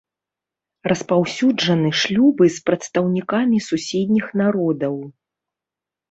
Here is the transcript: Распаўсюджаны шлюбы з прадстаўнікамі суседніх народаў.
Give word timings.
Распаўсюджаны 0.91 1.89
шлюбы 2.03 2.47
з 2.55 2.63
прадстаўнікамі 2.69 3.59
суседніх 3.67 4.31
народаў. 4.41 4.95